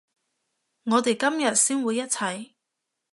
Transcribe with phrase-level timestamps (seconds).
[0.85, 2.53] 我哋今日先會一齊